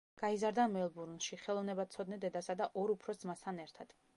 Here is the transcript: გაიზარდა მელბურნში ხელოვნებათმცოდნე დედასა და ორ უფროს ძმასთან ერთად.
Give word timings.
გაიზარდა 0.19 0.63
მელბურნში 0.75 1.39
ხელოვნებათმცოდნე 1.43 2.19
დედასა 2.27 2.59
და 2.63 2.71
ორ 2.85 2.95
უფროს 2.95 3.25
ძმასთან 3.25 3.63
ერთად. 3.67 3.99